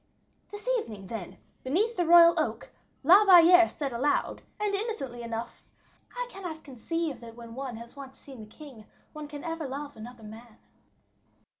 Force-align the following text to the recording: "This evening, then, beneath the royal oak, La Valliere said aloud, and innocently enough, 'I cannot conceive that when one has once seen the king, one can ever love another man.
"This 0.49 0.67
evening, 0.79 1.05
then, 1.05 1.37
beneath 1.63 1.95
the 1.95 2.07
royal 2.07 2.33
oak, 2.35 2.71
La 3.03 3.23
Valliere 3.23 3.69
said 3.69 3.93
aloud, 3.93 4.41
and 4.59 4.73
innocently 4.73 5.21
enough, 5.21 5.63
'I 6.17 6.25
cannot 6.31 6.63
conceive 6.63 7.21
that 7.21 7.35
when 7.35 7.53
one 7.53 7.77
has 7.77 7.95
once 7.95 8.17
seen 8.17 8.39
the 8.39 8.47
king, 8.47 8.87
one 9.13 9.27
can 9.27 9.43
ever 9.43 9.67
love 9.67 9.95
another 9.95 10.23
man. 10.23 10.57